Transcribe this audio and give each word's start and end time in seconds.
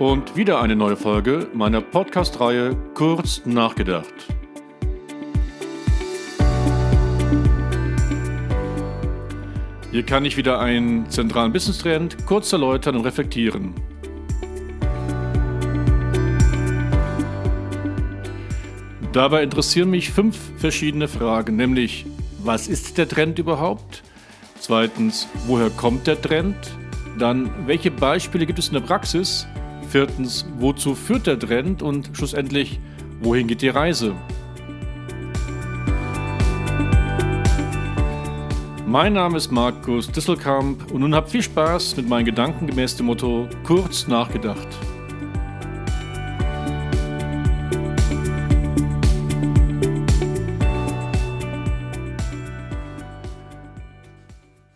Und 0.00 0.34
wieder 0.34 0.62
eine 0.62 0.74
neue 0.74 0.96
Folge 0.96 1.48
meiner 1.52 1.82
Podcast-Reihe 1.82 2.74
Kurz 2.94 3.42
nachgedacht. 3.44 4.14
Hier 9.90 10.02
kann 10.02 10.24
ich 10.24 10.38
wieder 10.38 10.58
einen 10.58 11.10
zentralen 11.10 11.52
Business-Trend 11.52 12.24
kurz 12.24 12.50
erläutern 12.50 12.96
und 12.96 13.04
reflektieren. 13.04 13.74
Dabei 19.12 19.42
interessieren 19.42 19.90
mich 19.90 20.08
fünf 20.08 20.38
verschiedene 20.56 21.08
Fragen, 21.08 21.56
nämlich 21.56 22.06
was 22.38 22.68
ist 22.68 22.96
der 22.96 23.06
Trend 23.06 23.38
überhaupt? 23.38 24.02
Zweitens, 24.60 25.28
woher 25.46 25.68
kommt 25.68 26.06
der 26.06 26.18
Trend? 26.18 26.56
Dann, 27.18 27.50
welche 27.66 27.90
Beispiele 27.90 28.46
gibt 28.46 28.58
es 28.58 28.68
in 28.68 28.74
der 28.74 28.80
Praxis? 28.80 29.46
Viertens, 29.90 30.46
wozu 30.56 30.94
führt 30.94 31.26
der 31.26 31.36
Trend? 31.36 31.82
Und 31.82 32.10
schlussendlich, 32.12 32.78
wohin 33.22 33.48
geht 33.48 33.60
die 33.60 33.70
Reise? 33.70 34.14
Mein 38.86 39.14
Name 39.14 39.36
ist 39.36 39.50
Markus 39.50 40.08
Disselkamp 40.08 40.92
und 40.92 41.00
nun 41.00 41.12
habt 41.12 41.30
viel 41.30 41.42
Spaß 41.42 41.96
mit 41.96 42.08
meinen 42.08 42.24
Gedanken 42.24 42.68
gemäß 42.68 42.94
dem 42.96 43.06
Motto 43.06 43.48
kurz 43.64 44.06
nachgedacht. 44.06 44.68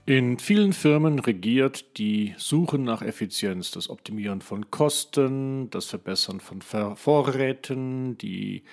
In 0.06 0.38
vielen 0.38 0.74
Firmen 0.74 1.18
regiert 1.18 1.96
die 1.96 2.34
Suche 2.36 2.78
nach 2.78 3.00
Effizienz, 3.00 3.70
das 3.70 3.88
Optimieren 3.88 4.42
von 4.42 4.70
Kosten, 4.70 5.70
das 5.70 5.86
Verbessern 5.86 6.40
von 6.40 6.60
Vorräten, 6.60 8.18
die 8.18 8.64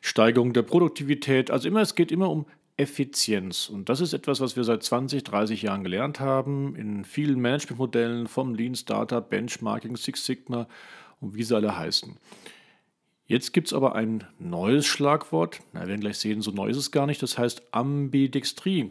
Steigerung 0.00 0.52
der 0.52 0.62
Produktivität. 0.62 1.52
Also 1.52 1.68
immer, 1.68 1.82
es 1.82 1.94
geht 1.94 2.10
immer 2.10 2.30
um 2.30 2.46
Effizienz. 2.76 3.68
Und 3.68 3.88
das 3.90 4.00
ist 4.00 4.12
etwas, 4.12 4.40
was 4.40 4.56
wir 4.56 4.64
seit 4.64 4.82
20, 4.82 5.22
30 5.22 5.62
Jahren 5.62 5.84
gelernt 5.84 6.18
haben, 6.18 6.74
in 6.74 7.04
vielen 7.04 7.40
Managementmodellen 7.40 8.26
vom 8.26 8.56
Lean 8.56 8.74
Startup, 8.74 9.28
Benchmarking, 9.30 9.96
Six 9.96 10.26
Sigma 10.26 10.66
und 11.20 11.36
wie 11.36 11.44
sie 11.44 11.54
alle 11.54 11.78
heißen. 11.78 12.16
Jetzt 13.26 13.52
gibt 13.52 13.68
es 13.68 13.72
aber 13.72 13.94
ein 13.94 14.24
neues 14.40 14.84
Schlagwort. 14.84 15.60
Na, 15.72 15.82
wir 15.82 15.88
werden 15.90 16.00
gleich 16.00 16.18
sehen, 16.18 16.42
so 16.42 16.50
neu 16.50 16.70
ist 16.70 16.76
es 16.76 16.90
gar 16.90 17.06
nicht. 17.06 17.22
Das 17.22 17.38
heißt 17.38 17.62
Ambidextrie. 17.70 18.90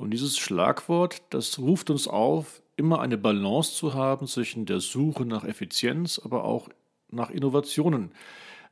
Und 0.00 0.12
dieses 0.12 0.38
Schlagwort, 0.38 1.20
das 1.28 1.58
ruft 1.58 1.90
uns 1.90 2.08
auf, 2.08 2.62
immer 2.76 3.02
eine 3.02 3.18
Balance 3.18 3.74
zu 3.74 3.92
haben 3.92 4.26
zwischen 4.26 4.64
der 4.64 4.80
Suche 4.80 5.26
nach 5.26 5.44
Effizienz, 5.44 6.18
aber 6.24 6.44
auch 6.44 6.70
nach 7.10 7.28
Innovationen. 7.28 8.10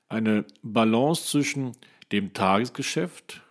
Eine 0.09 0.47
Balance 0.62 1.27
zwischen 1.27 1.73
dem 2.12 2.33
Tagesgeschäft, 2.33 3.43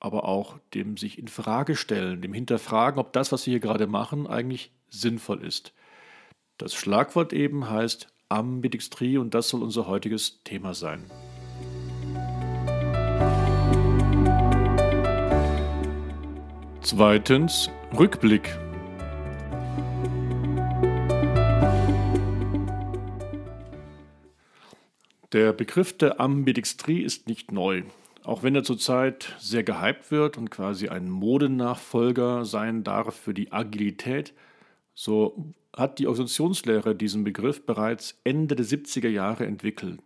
aber 0.00 0.28
auch 0.28 0.58
dem 0.74 0.98
sich 0.98 1.18
in 1.18 1.28
Frage 1.28 1.76
stellen, 1.76 2.20
dem 2.20 2.34
Hinterfragen, 2.34 3.00
ob 3.00 3.14
das, 3.14 3.32
was 3.32 3.46
wir 3.46 3.52
hier 3.52 3.60
gerade 3.60 3.86
machen, 3.86 4.26
eigentlich 4.26 4.70
sinnvoll 4.90 5.42
ist. 5.42 5.72
Das 6.58 6.74
Schlagwort 6.74 7.32
eben 7.32 7.70
heißt 7.70 8.08
Ambidextrie 8.28 9.16
und 9.16 9.32
das 9.32 9.48
soll 9.48 9.62
unser 9.62 9.86
heutiges 9.86 10.44
Thema 10.44 10.74
sein. 10.74 11.10
Zweitens 16.84 17.70
Rückblick. 17.96 18.58
Der 25.32 25.52
Begriff 25.52 25.96
der 25.96 26.20
Ambidextrie 26.20 27.02
ist 27.02 27.28
nicht 27.28 27.52
neu. 27.52 27.84
Auch 28.24 28.42
wenn 28.42 28.56
er 28.56 28.64
zurzeit 28.64 29.36
sehr 29.38 29.62
gehypt 29.62 30.10
wird 30.10 30.36
und 30.36 30.50
quasi 30.50 30.88
ein 30.88 31.08
Modenachfolger 31.08 32.44
sein 32.44 32.82
darf 32.82 33.14
für 33.14 33.32
die 33.32 33.52
Agilität, 33.52 34.34
so 34.92 35.52
hat 35.76 36.00
die 36.00 36.08
Organisationslehre 36.08 36.96
diesen 36.96 37.22
Begriff 37.22 37.64
bereits 37.64 38.20
Ende 38.24 38.56
der 38.56 38.66
70er 38.66 39.08
Jahre 39.08 39.46
entwickelt 39.46 40.02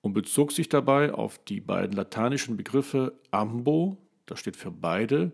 und 0.00 0.14
bezog 0.14 0.52
sich 0.52 0.70
dabei 0.70 1.12
auf 1.12 1.38
die 1.44 1.60
beiden 1.60 1.94
lateinischen 1.94 2.56
Begriffe 2.56 3.12
ambo, 3.30 3.98
das 4.24 4.40
steht 4.40 4.56
für 4.56 4.70
beide, 4.70 5.32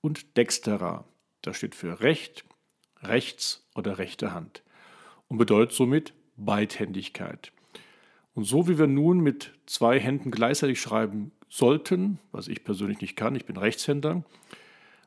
und 0.00 0.36
dextera, 0.36 1.04
das 1.42 1.56
steht 1.56 1.74
für 1.74 2.00
Recht, 2.00 2.44
rechts 3.02 3.66
oder 3.74 3.98
rechte 3.98 4.32
Hand 4.32 4.62
und 5.28 5.38
bedeutet 5.38 5.74
somit 5.74 6.14
Beidhändigkeit. 6.36 7.52
Und 8.34 8.44
so 8.44 8.68
wie 8.68 8.78
wir 8.78 8.86
nun 8.86 9.20
mit 9.20 9.52
zwei 9.66 9.98
Händen 9.98 10.30
gleichzeitig 10.30 10.80
schreiben 10.80 11.32
sollten, 11.48 12.18
was 12.32 12.48
ich 12.48 12.64
persönlich 12.64 13.00
nicht 13.00 13.16
kann, 13.16 13.34
ich 13.34 13.44
bin 13.44 13.56
Rechtshänder, 13.56 14.24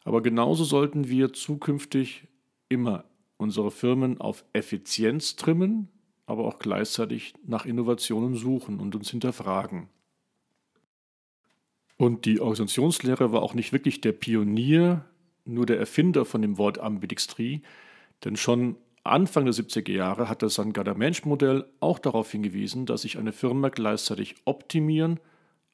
aber 0.03 0.21
genauso 0.21 0.63
sollten 0.63 1.07
wir 1.07 1.33
zukünftig 1.33 2.27
immer 2.69 3.05
unsere 3.37 3.71
Firmen 3.71 4.19
auf 4.19 4.43
Effizienz 4.53 5.35
trimmen, 5.35 5.89
aber 6.25 6.45
auch 6.45 6.59
gleichzeitig 6.59 7.33
nach 7.45 7.65
Innovationen 7.65 8.35
suchen 8.35 8.79
und 8.79 8.95
uns 8.95 9.09
hinterfragen. 9.11 9.89
Und 11.97 12.25
die 12.25 12.39
Organisationslehre 12.39 13.31
war 13.31 13.43
auch 13.43 13.53
nicht 13.53 13.71
wirklich 13.71 14.01
der 14.01 14.11
Pionier, 14.13 15.05
nur 15.45 15.65
der 15.65 15.79
Erfinder 15.79 16.25
von 16.25 16.41
dem 16.41 16.57
Wort 16.57 16.79
Ambidextrie, 16.79 17.61
denn 18.23 18.35
schon 18.35 18.77
Anfang 19.03 19.43
der 19.43 19.53
70er 19.53 19.91
Jahre 19.91 20.29
hat 20.29 20.41
das 20.41 20.55
Sangada 20.55 20.93
Mensch 20.93 21.25
Modell 21.25 21.65
auch 21.81 21.99
darauf 21.99 22.31
hingewiesen, 22.31 22.85
dass 22.85 23.01
sich 23.01 23.17
eine 23.17 23.33
Firma 23.33 23.67
gleichzeitig 23.67 24.35
optimieren, 24.45 25.19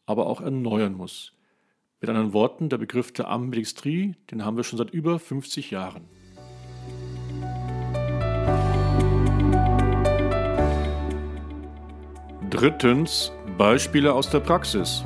aber 0.08 0.26
auch 0.26 0.42
erneuern 0.42 0.94
muss. 0.94 1.34
Mit 2.02 2.10
anderen 2.10 2.34
Worten, 2.34 2.70
der 2.70 2.80
Begriff 2.80 3.12
der 3.12 3.30
Ambidextrie, 3.30 4.16
den 4.32 4.44
haben 4.44 4.58
wir 4.58 4.64
schon 4.64 4.78
seit 4.78 4.90
über 4.90 5.20
50 5.20 5.70
Jahren. 5.70 6.06
Drittens 12.50 13.32
Beispiele 13.60 14.12
aus 14.14 14.30
der 14.32 14.40
Praxis. 14.40 15.04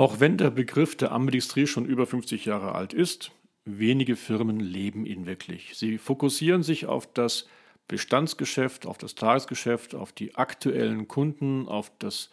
Auch 0.00 0.18
wenn 0.18 0.38
der 0.38 0.48
Begriff 0.48 0.96
der 0.96 1.12
Ambidextrie 1.12 1.66
schon 1.66 1.84
über 1.84 2.06
50 2.06 2.46
Jahre 2.46 2.74
alt 2.74 2.94
ist, 2.94 3.32
wenige 3.66 4.16
Firmen 4.16 4.58
leben 4.58 5.04
ihn 5.04 5.26
wirklich. 5.26 5.76
Sie 5.76 5.98
fokussieren 5.98 6.62
sich 6.62 6.86
auf 6.86 7.12
das 7.12 7.46
Bestandsgeschäft, 7.86 8.86
auf 8.86 8.96
das 8.96 9.14
Tagesgeschäft, 9.14 9.94
auf 9.94 10.12
die 10.12 10.36
aktuellen 10.36 11.06
Kunden, 11.06 11.68
auf 11.68 11.92
das 11.98 12.30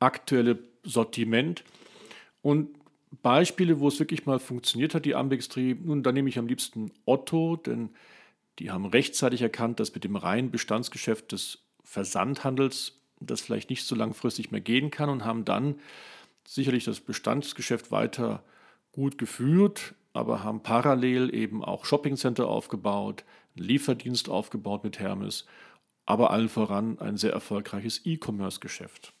aktuelle 0.00 0.60
Sortiment. 0.82 1.62
Und 2.40 2.70
Beispiele, 3.22 3.80
wo 3.80 3.88
es 3.88 3.98
wirklich 3.98 4.24
mal 4.24 4.38
funktioniert 4.38 4.94
hat, 4.94 5.04
die 5.04 5.14
Ambidextrie, 5.14 5.74
nun, 5.78 6.02
da 6.02 6.10
nehme 6.10 6.30
ich 6.30 6.38
am 6.38 6.46
liebsten 6.46 6.90
Otto, 7.04 7.56
denn 7.56 7.90
die 8.60 8.70
haben 8.70 8.86
rechtzeitig 8.86 9.42
erkannt, 9.42 9.78
dass 9.78 9.94
mit 9.94 10.04
dem 10.04 10.16
reinen 10.16 10.50
Bestandsgeschäft 10.50 11.32
des 11.32 11.58
Versandhandels 11.82 12.98
das 13.20 13.42
vielleicht 13.42 13.68
nicht 13.68 13.84
so 13.84 13.94
langfristig 13.94 14.50
mehr 14.52 14.62
gehen 14.62 14.90
kann 14.90 15.10
und 15.10 15.26
haben 15.26 15.44
dann 15.44 15.74
sicherlich 16.46 16.84
das 16.84 17.00
Bestandsgeschäft 17.00 17.90
weiter 17.90 18.44
gut 18.92 19.18
geführt, 19.18 19.94
aber 20.12 20.44
haben 20.44 20.62
parallel 20.62 21.34
eben 21.34 21.64
auch 21.64 21.84
Shoppingcenter 21.84 22.46
aufgebaut, 22.48 23.24
einen 23.56 23.66
Lieferdienst 23.66 24.28
aufgebaut 24.28 24.84
mit 24.84 24.98
Hermes, 24.98 25.46
aber 26.06 26.30
allen 26.30 26.48
voran 26.48 26.98
ein 26.98 27.16
sehr 27.16 27.32
erfolgreiches 27.32 28.04
E-Commerce-Geschäft. 28.04 29.12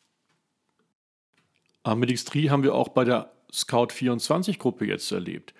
Amedixtrie 1.82 2.50
haben 2.50 2.62
wir 2.62 2.74
auch 2.74 2.88
bei 2.88 3.04
der 3.04 3.32
Scout24-Gruppe 3.52 4.86
jetzt 4.86 5.10
erlebt, 5.12 5.54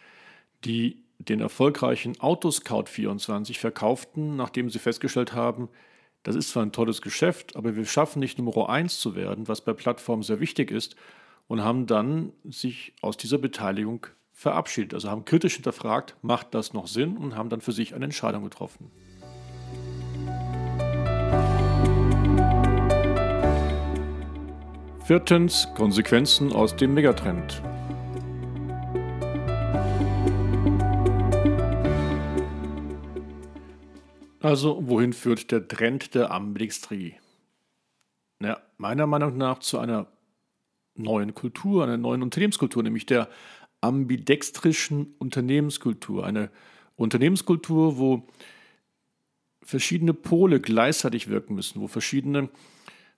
die 0.65 1.05
den 1.19 1.41
erfolgreichen 1.41 2.17
Autoscout24 2.17 3.59
verkauften, 3.59 4.37
nachdem 4.37 4.71
sie 4.71 4.79
festgestellt 4.79 5.33
haben, 5.33 5.69
das 6.23 6.37
ist 6.37 6.51
zwar 6.51 6.63
ein 6.65 6.73
tolles 6.73 7.03
Geschäft, 7.03 7.55
aber 7.55 7.77
wir 7.77 7.85
schaffen 7.85 8.19
nicht 8.21 8.39
Nummer 8.39 8.69
1 8.69 8.99
zu 8.99 9.15
werden, 9.15 9.47
was 9.47 9.61
bei 9.61 9.75
Plattformen 9.75 10.23
sehr 10.23 10.41
wichtig 10.41 10.71
ist, 10.71 10.97
und 11.47 11.63
haben 11.63 11.87
dann 11.87 12.33
sich 12.45 12.95
aus 13.01 13.17
dieser 13.17 13.39
Beteiligung 13.39 14.07
verabschiedet. 14.33 14.95
Also 14.95 15.11
haben 15.11 15.25
kritisch 15.25 15.55
hinterfragt, 15.55 16.17
macht 16.23 16.55
das 16.55 16.73
noch 16.73 16.87
Sinn 16.87 17.17
und 17.17 17.37
haben 17.37 17.49
dann 17.49 17.61
für 17.61 17.73
sich 17.73 17.95
eine 17.95 18.05
Entscheidung 18.07 18.45
getroffen. 18.45 18.91
Viertens 25.05 25.69
Konsequenzen 25.75 26.53
aus 26.53 26.75
dem 26.77 26.95
Megatrend. 26.95 27.63
Also, 34.41 34.87
wohin 34.87 35.13
führt 35.13 35.51
der 35.51 35.69
Trend 35.69 36.15
der 36.15 36.31
Ambidextrie? 36.31 37.17
Na, 38.39 38.61
meiner 38.77 39.07
Meinung 39.07 39.39
nach 39.39 39.59
zu 39.61 39.79
einer 39.79 40.07
neuen 40.95 41.35
Kultur, 41.35 41.85
einer 41.85 41.97
neuen 41.97 42.23
Unternehmenskultur, 42.23 42.83
nämlich 42.83 43.07
der 43.07 43.29
ambidextrischen 43.81 45.15
Unternehmenskultur. 45.19 46.25
Eine 46.25 46.51
Unternehmenskultur, 46.97 47.99
wo 47.99 48.27
verschiedene 49.63 50.15
Pole 50.15 50.61
gleichzeitig 50.61 51.29
wirken 51.29 51.55
müssen, 51.55 51.81
wo 51.81 51.89
verschiedene 51.89 52.49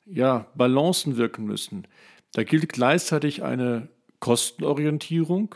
ja, 0.06 0.46
Balancen 0.54 1.16
wirken 1.16 1.44
müssen. 1.44 1.86
Da 2.32 2.44
gilt 2.44 2.68
gleichzeitig 2.68 3.42
eine 3.42 3.88
Kostenorientierung, 4.20 5.54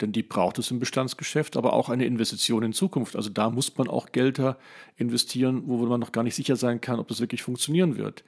denn 0.00 0.12
die 0.12 0.22
braucht 0.22 0.58
es 0.58 0.70
im 0.70 0.78
Bestandsgeschäft, 0.78 1.56
aber 1.56 1.72
auch 1.72 1.88
eine 1.88 2.04
Investition 2.04 2.62
in 2.62 2.72
Zukunft. 2.72 3.16
Also 3.16 3.30
da 3.30 3.50
muss 3.50 3.76
man 3.76 3.88
auch 3.88 4.12
Gelder 4.12 4.58
investieren, 4.96 5.62
wo 5.66 5.78
man 5.78 6.00
noch 6.00 6.12
gar 6.12 6.22
nicht 6.22 6.34
sicher 6.34 6.56
sein 6.56 6.80
kann, 6.80 7.00
ob 7.00 7.08
das 7.08 7.20
wirklich 7.20 7.42
funktionieren 7.42 7.96
wird. 7.96 8.24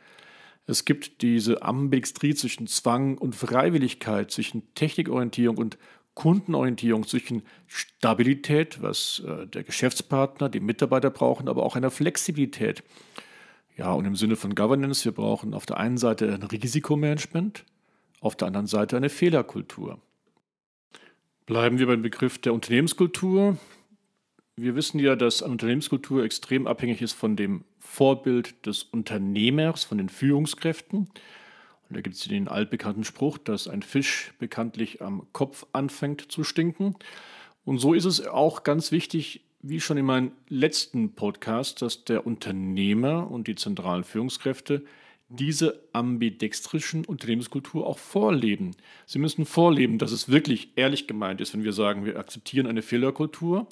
Es 0.66 0.84
gibt 0.84 1.22
diese 1.22 1.62
Ambidextrie 1.62 2.34
zwischen 2.34 2.66
Zwang 2.66 3.18
und 3.18 3.34
Freiwilligkeit, 3.34 4.30
zwischen 4.30 4.72
Technikorientierung 4.74 5.58
und 5.58 5.78
Kundenorientierung, 6.14 7.06
zwischen 7.06 7.42
Stabilität, 7.66 8.82
was 8.82 9.22
äh, 9.26 9.46
der 9.46 9.62
Geschäftspartner, 9.64 10.48
die 10.48 10.60
Mitarbeiter 10.60 11.10
brauchen, 11.10 11.48
aber 11.48 11.62
auch 11.62 11.76
einer 11.76 11.90
Flexibilität. 11.90 12.82
Ja, 13.76 13.92
und 13.92 14.04
im 14.04 14.16
Sinne 14.16 14.36
von 14.36 14.54
Governance, 14.54 15.04
wir 15.04 15.12
brauchen 15.12 15.54
auf 15.54 15.66
der 15.66 15.78
einen 15.78 15.96
Seite 15.96 16.34
ein 16.34 16.42
Risikomanagement, 16.42 17.64
auf 18.20 18.36
der 18.36 18.48
anderen 18.48 18.66
Seite 18.66 18.96
eine 18.96 19.08
Fehlerkultur. 19.08 19.98
Bleiben 21.46 21.78
wir 21.78 21.86
beim 21.86 22.02
Begriff 22.02 22.38
der 22.38 22.52
Unternehmenskultur. 22.52 23.56
Wir 24.62 24.74
wissen 24.74 24.98
ja, 24.98 25.16
dass 25.16 25.42
eine 25.42 25.52
Unternehmenskultur 25.52 26.22
extrem 26.22 26.66
abhängig 26.66 27.00
ist 27.00 27.14
von 27.14 27.34
dem 27.34 27.64
Vorbild 27.78 28.66
des 28.66 28.82
Unternehmers, 28.82 29.84
von 29.84 29.96
den 29.96 30.10
Führungskräften. 30.10 30.98
Und 30.98 31.96
da 31.96 32.02
gibt 32.02 32.16
es 32.16 32.24
den 32.24 32.46
altbekannten 32.46 33.04
Spruch, 33.04 33.38
dass 33.38 33.68
ein 33.68 33.80
Fisch 33.80 34.34
bekanntlich 34.38 35.00
am 35.00 35.26
Kopf 35.32 35.64
anfängt 35.72 36.30
zu 36.30 36.44
stinken. 36.44 36.94
Und 37.64 37.78
so 37.78 37.94
ist 37.94 38.04
es 38.04 38.26
auch 38.26 38.62
ganz 38.62 38.92
wichtig, 38.92 39.40
wie 39.62 39.80
schon 39.80 39.96
in 39.96 40.04
meinem 40.04 40.32
letzten 40.50 41.14
Podcast, 41.14 41.80
dass 41.80 42.04
der 42.04 42.26
Unternehmer 42.26 43.30
und 43.30 43.48
die 43.48 43.54
zentralen 43.54 44.04
Führungskräfte 44.04 44.84
diese 45.30 45.80
ambidextrischen 45.94 47.06
Unternehmenskultur 47.06 47.86
auch 47.86 47.98
vorleben. 47.98 48.72
Sie 49.06 49.20
müssen 49.20 49.46
vorleben, 49.46 49.96
dass 49.96 50.12
es 50.12 50.28
wirklich 50.28 50.72
ehrlich 50.76 51.06
gemeint 51.06 51.40
ist, 51.40 51.54
wenn 51.54 51.64
wir 51.64 51.72
sagen, 51.72 52.04
wir 52.04 52.18
akzeptieren 52.18 52.66
eine 52.66 52.82
Fehlerkultur, 52.82 53.66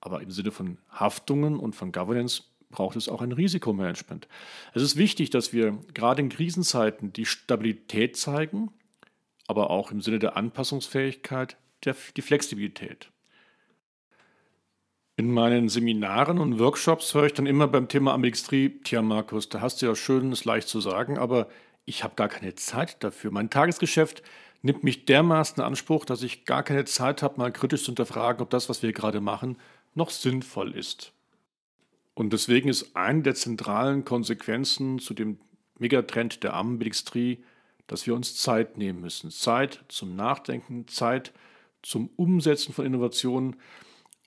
aber 0.00 0.22
im 0.22 0.30
Sinne 0.30 0.50
von 0.50 0.78
Haftungen 0.88 1.58
und 1.58 1.74
von 1.74 1.92
Governance 1.92 2.42
braucht 2.70 2.96
es 2.96 3.08
auch 3.08 3.20
ein 3.20 3.32
Risikomanagement. 3.32 4.28
Es 4.74 4.82
ist 4.82 4.96
wichtig, 4.96 5.30
dass 5.30 5.52
wir 5.52 5.78
gerade 5.92 6.22
in 6.22 6.28
Krisenzeiten 6.28 7.12
die 7.12 7.26
Stabilität 7.26 8.16
zeigen, 8.16 8.70
aber 9.46 9.70
auch 9.70 9.90
im 9.90 10.00
Sinne 10.00 10.20
der 10.20 10.36
Anpassungsfähigkeit 10.36 11.56
der, 11.84 11.96
die 12.16 12.22
Flexibilität. 12.22 13.10
In 15.16 15.32
meinen 15.32 15.68
Seminaren 15.68 16.38
und 16.38 16.58
Workshops 16.58 17.12
höre 17.12 17.26
ich 17.26 17.34
dann 17.34 17.46
immer 17.46 17.68
beim 17.68 17.88
Thema 17.88 18.14
Ambidextrie, 18.14 18.80
tja 18.84 19.02
Markus, 19.02 19.48
da 19.48 19.60
hast 19.60 19.82
du 19.82 19.86
ja 19.86 19.94
schön, 19.94 20.32
es 20.32 20.44
leicht 20.44 20.68
zu 20.68 20.80
sagen, 20.80 21.18
aber 21.18 21.48
ich 21.84 22.04
habe 22.04 22.14
gar 22.14 22.28
keine 22.28 22.54
Zeit 22.54 23.02
dafür. 23.04 23.30
Mein 23.30 23.50
Tagesgeschäft 23.50 24.22
nimmt 24.62 24.84
mich 24.84 25.04
dermaßen 25.04 25.56
in 25.56 25.62
Anspruch, 25.62 26.04
dass 26.04 26.22
ich 26.22 26.44
gar 26.44 26.62
keine 26.62 26.84
Zeit 26.84 27.22
habe, 27.22 27.38
mal 27.38 27.52
kritisch 27.52 27.82
zu 27.82 27.86
hinterfragen, 27.86 28.40
ob 28.40 28.50
das, 28.50 28.68
was 28.68 28.82
wir 28.82 28.92
gerade 28.92 29.20
machen, 29.20 29.58
noch 29.94 30.10
sinnvoll 30.10 30.74
ist. 30.74 31.12
Und 32.14 32.32
deswegen 32.32 32.68
ist 32.68 32.96
eine 32.96 33.22
der 33.22 33.34
zentralen 33.34 34.04
Konsequenzen 34.04 34.98
zu 34.98 35.14
dem 35.14 35.38
Megatrend 35.78 36.42
der 36.42 36.54
Ambidextrie, 36.54 37.42
dass 37.86 38.06
wir 38.06 38.14
uns 38.14 38.36
Zeit 38.36 38.76
nehmen 38.76 39.00
müssen. 39.00 39.30
Zeit 39.30 39.84
zum 39.88 40.14
Nachdenken, 40.14 40.86
Zeit 40.86 41.32
zum 41.82 42.10
Umsetzen 42.16 42.72
von 42.72 42.84
Innovationen. 42.84 43.56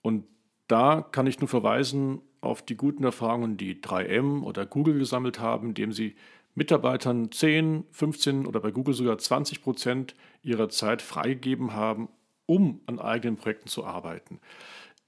Und 0.02 0.26
da 0.68 1.02
kann 1.02 1.28
ich 1.28 1.40
nur 1.40 1.48
verweisen 1.48 2.22
auf 2.42 2.62
die 2.62 2.76
guten 2.76 3.04
Erfahrungen, 3.04 3.58
die 3.58 3.80
3M 3.80 4.42
oder 4.42 4.66
Google 4.66 4.98
gesammelt 4.98 5.40
haben, 5.40 5.70
indem 5.70 5.94
sie 5.94 6.16
Mitarbeitern 6.56 7.32
10, 7.32 7.86
15 7.92 8.46
oder 8.46 8.60
bei 8.60 8.72
Google 8.72 8.94
sogar 8.94 9.18
20 9.18 9.62
Prozent 9.62 10.16
ihrer 10.42 10.70
Zeit 10.70 11.02
freigegeben 11.02 11.74
haben, 11.74 12.10
um 12.46 12.82
an 12.86 13.00
eigenen 13.00 13.38
Projekten 13.38 13.70
zu 13.70 13.86
arbeiten. 13.86 14.40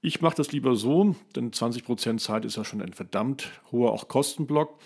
Ich 0.00 0.20
mache 0.20 0.36
das 0.36 0.52
lieber 0.52 0.76
so, 0.76 1.16
denn 1.34 1.50
20% 1.50 2.18
Zeit 2.18 2.44
ist 2.44 2.56
ja 2.56 2.64
schon 2.64 2.82
ein 2.82 2.92
verdammt 2.92 3.50
hoher 3.72 3.92
auch 3.92 4.08
Kostenblock, 4.08 4.78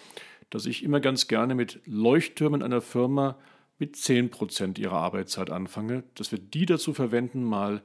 dass 0.50 0.66
ich 0.66 0.82
immer 0.82 1.00
ganz 1.00 1.28
gerne 1.28 1.54
mit 1.54 1.80
Leuchttürmen 1.84 2.62
einer 2.62 2.80
Firma 2.80 3.38
mit 3.78 3.96
10% 3.96 4.78
ihrer 4.78 4.96
Arbeitszeit 4.96 5.50
anfange, 5.50 6.04
dass 6.14 6.32
wir 6.32 6.38
die 6.38 6.66
dazu 6.66 6.92
verwenden, 6.92 7.42
mal 7.42 7.82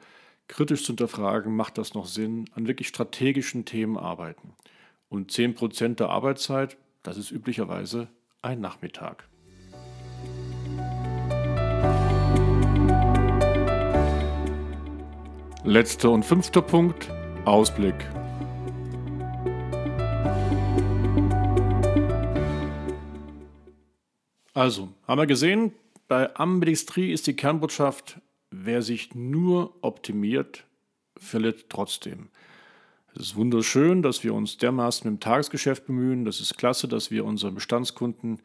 kritisch 0.47 0.83
zu 0.83 0.87
hinterfragen, 0.87 1.55
macht 1.55 1.77
das 1.77 1.93
noch 1.93 2.05
Sinn, 2.05 2.45
an 2.53 2.67
wirklich 2.67 2.89
strategischen 2.89 3.65
Themen 3.65 3.97
arbeiten. 3.97 4.53
Und 5.09 5.31
10% 5.31 5.95
der 5.95 6.09
Arbeitszeit, 6.09 6.77
das 7.03 7.17
ist 7.17 7.31
üblicherweise 7.31 8.09
ein 8.41 8.59
Nachmittag. 8.59 9.27
Letzter 15.67 16.11
und 16.11 16.23
fünfter 16.23 16.61
Punkt, 16.61 17.09
Ausblick. 17.43 17.95
Also, 24.53 24.89
haben 25.07 25.19
wir 25.19 25.25
gesehen, 25.25 25.71
bei 26.07 26.35
Ambidextrie 26.35 27.11
ist 27.11 27.25
die 27.25 27.35
Kernbotschaft, 27.35 28.21
wer 28.51 28.83
sich 28.83 29.15
nur 29.15 29.73
optimiert, 29.81 30.65
verliert 31.17 31.65
trotzdem. 31.67 32.29
Es 33.15 33.23
ist 33.23 33.35
wunderschön, 33.35 34.03
dass 34.03 34.23
wir 34.23 34.35
uns 34.35 34.57
dermaßen 34.57 35.07
im 35.07 35.19
Tagesgeschäft 35.19 35.87
bemühen. 35.87 36.25
Das 36.25 36.41
ist 36.41 36.59
klasse, 36.59 36.87
dass 36.87 37.09
wir 37.09 37.25
unseren 37.25 37.55
Bestandskunden 37.55 38.39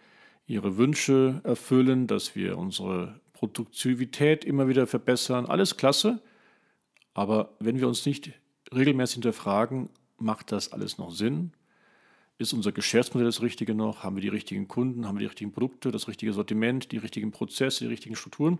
ihre 0.46 0.78
Wünsche 0.78 1.42
erfüllen, 1.44 2.06
dass 2.06 2.34
wir 2.34 2.56
unsere 2.56 3.20
Produktivität 3.34 4.46
immer 4.46 4.68
wieder 4.68 4.86
verbessern. 4.86 5.44
Alles 5.44 5.76
klasse. 5.76 6.22
Aber 7.14 7.54
wenn 7.58 7.78
wir 7.78 7.88
uns 7.88 8.06
nicht 8.06 8.32
regelmäßig 8.72 9.14
hinterfragen, 9.14 9.90
macht 10.18 10.52
das 10.52 10.72
alles 10.72 10.98
noch 10.98 11.10
Sinn? 11.10 11.52
Ist 12.38 12.52
unser 12.52 12.72
Geschäftsmodell 12.72 13.26
das 13.26 13.42
richtige 13.42 13.74
noch? 13.74 14.02
Haben 14.02 14.16
wir 14.16 14.22
die 14.22 14.28
richtigen 14.28 14.68
Kunden? 14.68 15.06
Haben 15.06 15.16
wir 15.16 15.20
die 15.20 15.26
richtigen 15.26 15.52
Produkte, 15.52 15.90
das 15.90 16.08
richtige 16.08 16.32
Sortiment, 16.32 16.92
die 16.92 16.98
richtigen 16.98 17.32
Prozesse, 17.32 17.84
die 17.84 17.90
richtigen 17.90 18.16
Strukturen? 18.16 18.58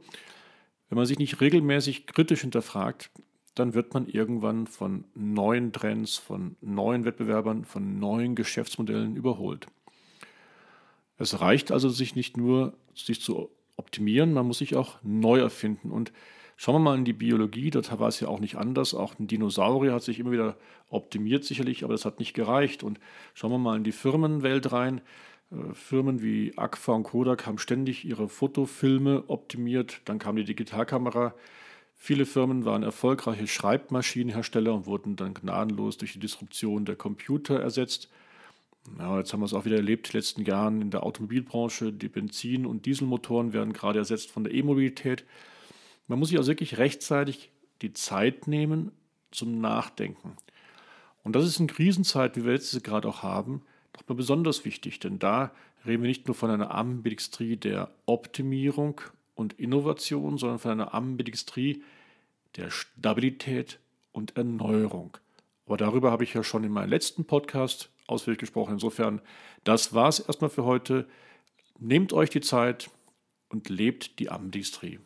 Wenn 0.89 0.97
man 0.97 1.07
sich 1.07 1.19
nicht 1.19 1.41
regelmäßig 1.41 2.07
kritisch 2.07 2.43
hinterfragt, 2.43 3.11
dann 3.55 3.75
wird 3.75 3.95
man 3.95 4.07
irgendwann 4.07 4.67
von 4.67 5.05
neuen 5.15 5.73
Trends, 5.73 6.17
von 6.17 6.57
neuen 6.61 7.05
Wettbewerbern, 7.05 7.65
von 7.65 7.99
neuen 7.99 8.35
Geschäftsmodellen 8.35 9.17
überholt. 9.17 9.67
Es 11.19 11.41
reicht 11.41 11.71
also, 11.71 11.89
sich 11.89 12.15
nicht 12.15 12.37
nur 12.37 12.75
sich 12.95 13.21
zu 13.21 13.51
optimieren, 13.77 14.33
man 14.33 14.47
muss 14.47 14.59
sich 14.59 14.77
auch 14.77 14.99
neu 15.03 15.39
erfinden. 15.39 15.91
Und 15.91 16.13
Schauen 16.63 16.75
wir 16.75 16.91
mal 16.91 16.99
in 16.99 17.07
die 17.07 17.15
Biologie, 17.15 17.71
dort 17.71 17.99
war 17.99 18.09
es 18.09 18.21
ja 18.21 18.29
auch 18.29 18.39
nicht 18.39 18.57
anders. 18.57 18.93
Auch 18.93 19.19
ein 19.19 19.27
Dinosaurier 19.27 19.95
hat 19.95 20.03
sich 20.03 20.19
immer 20.19 20.33
wieder 20.33 20.59
optimiert, 20.91 21.43
sicherlich, 21.43 21.85
aber 21.85 21.95
das 21.95 22.05
hat 22.05 22.19
nicht 22.19 22.35
gereicht. 22.35 22.83
Und 22.83 23.01
schauen 23.33 23.51
wir 23.51 23.57
mal 23.57 23.79
in 23.79 23.83
die 23.83 23.93
Firmenwelt 23.93 24.71
rein. 24.71 25.01
Äh, 25.51 25.73
Firmen 25.73 26.21
wie 26.21 26.53
Agfa 26.59 26.93
und 26.93 27.05
Kodak 27.05 27.47
haben 27.47 27.57
ständig 27.57 28.05
ihre 28.05 28.29
Fotofilme 28.29 29.25
optimiert. 29.29 30.03
Dann 30.05 30.19
kam 30.19 30.37
die 30.37 30.45
Digitalkamera. 30.45 31.35
Viele 31.97 32.27
Firmen 32.27 32.67
waren 32.67 32.83
erfolgreiche 32.83 33.47
Schreibmaschinenhersteller 33.47 34.75
und 34.75 34.85
wurden 34.85 35.17
dann 35.17 35.33
gnadenlos 35.33 35.97
durch 35.97 36.13
die 36.13 36.21
Disruption 36.21 36.85
der 36.85 36.97
Computer 36.97 37.59
ersetzt. 37.59 38.11
Ja, 38.99 39.17
jetzt 39.17 39.33
haben 39.33 39.41
wir 39.41 39.47
es 39.47 39.55
auch 39.55 39.65
wieder 39.65 39.77
erlebt, 39.77 40.09
in 40.09 40.13
den 40.13 40.19
letzten 40.19 40.43
Jahren 40.43 40.83
in 40.83 40.91
der 40.91 41.05
Automobilbranche. 41.05 41.91
Die 41.91 42.09
Benzin- 42.11 42.67
und 42.67 42.85
Dieselmotoren 42.85 43.55
werden 43.55 43.73
gerade 43.73 43.99
ersetzt 43.99 44.31
von 44.31 44.45
der 44.45 44.53
E-Mobilität. 44.53 45.25
Man 46.11 46.19
muss 46.19 46.31
sich 46.31 46.39
also 46.39 46.51
wirklich 46.51 46.77
rechtzeitig 46.77 47.53
die 47.83 47.93
Zeit 47.93 48.49
nehmen 48.49 48.91
zum 49.31 49.61
Nachdenken. 49.61 50.37
Und 51.23 51.37
das 51.37 51.45
ist 51.45 51.61
in 51.61 51.69
Krisenzeiten, 51.69 52.43
wie 52.43 52.47
wir 52.47 52.55
jetzt 52.55 52.83
gerade 52.83 53.07
auch 53.07 53.23
haben, 53.23 53.63
nochmal 53.97 54.17
besonders 54.17 54.65
wichtig, 54.65 54.99
denn 54.99 55.21
da 55.21 55.53
reden 55.87 56.03
wir 56.03 56.09
nicht 56.09 56.27
nur 56.27 56.35
von 56.35 56.51
einer 56.51 56.75
Ambidextrie 56.75 57.57
der 57.57 57.93
Optimierung 58.07 59.01
und 59.37 59.53
Innovation, 59.53 60.37
sondern 60.37 60.59
von 60.59 60.73
einer 60.73 60.95
Ambidextrie 60.95 61.85
der 62.57 62.71
Stabilität 62.71 63.79
und 64.11 64.37
Erneuerung. 64.37 65.17
Aber 65.67 65.77
darüber 65.77 66.11
habe 66.11 66.25
ich 66.25 66.35
ja 66.35 66.43
schon 66.43 66.65
in 66.65 66.73
meinem 66.73 66.91
letzten 66.91 67.25
Podcast 67.25 67.89
ausführlich 68.09 68.41
gesprochen. 68.41 68.73
Insofern, 68.73 69.21
das 69.63 69.95
war 69.95 70.09
es 70.09 70.19
erstmal 70.19 70.51
für 70.51 70.65
heute. 70.65 71.07
Nehmt 71.79 72.13
euch 72.13 72.31
die 72.31 72.41
Zeit 72.41 72.91
und 73.49 73.69
lebt 73.69 74.19
die 74.19 74.29
Ambidextrie. 74.29 74.99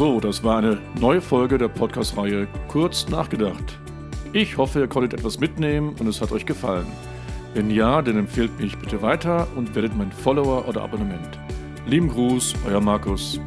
So, 0.00 0.18
das 0.18 0.42
war 0.42 0.56
eine 0.56 0.78
neue 0.98 1.20
Folge 1.20 1.58
der 1.58 1.68
Podcast-Reihe 1.68 2.48
Kurz 2.68 3.06
nachgedacht. 3.10 3.78
Ich 4.32 4.56
hoffe, 4.56 4.80
ihr 4.80 4.88
konntet 4.88 5.12
etwas 5.12 5.38
mitnehmen 5.38 5.94
und 6.00 6.06
es 6.06 6.22
hat 6.22 6.32
euch 6.32 6.46
gefallen. 6.46 6.86
Wenn 7.52 7.70
ja, 7.70 8.00
dann 8.00 8.16
empfehlt 8.16 8.58
mich 8.58 8.78
bitte 8.78 9.02
weiter 9.02 9.46
und 9.56 9.74
werdet 9.74 9.94
mein 9.94 10.10
Follower 10.10 10.66
oder 10.66 10.80
Abonnement. 10.84 11.38
Lieben 11.86 12.08
Gruß, 12.08 12.54
euer 12.66 12.80
Markus. 12.80 13.38